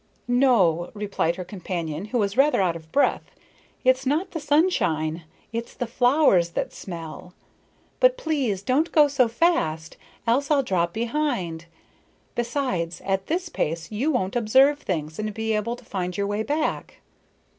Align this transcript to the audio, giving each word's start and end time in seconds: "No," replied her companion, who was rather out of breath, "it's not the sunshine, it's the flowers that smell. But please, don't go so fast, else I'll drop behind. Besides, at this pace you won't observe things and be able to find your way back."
"No," 0.27 0.89
replied 0.95 1.35
her 1.35 1.45
companion, 1.45 2.05
who 2.05 2.17
was 2.17 2.35
rather 2.35 2.59
out 2.59 2.75
of 2.75 2.91
breath, 2.91 3.35
"it's 3.83 4.03
not 4.03 4.31
the 4.31 4.39
sunshine, 4.39 5.25
it's 5.53 5.75
the 5.75 5.85
flowers 5.85 6.49
that 6.57 6.73
smell. 6.73 7.35
But 7.99 8.17
please, 8.17 8.63
don't 8.63 8.91
go 8.91 9.07
so 9.07 9.27
fast, 9.27 9.97
else 10.25 10.49
I'll 10.49 10.63
drop 10.63 10.91
behind. 10.91 11.67
Besides, 12.33 13.03
at 13.05 13.27
this 13.27 13.47
pace 13.47 13.91
you 13.91 14.09
won't 14.09 14.35
observe 14.35 14.79
things 14.79 15.19
and 15.19 15.35
be 15.35 15.53
able 15.53 15.75
to 15.75 15.85
find 15.85 16.17
your 16.17 16.25
way 16.25 16.41
back." 16.41 17.01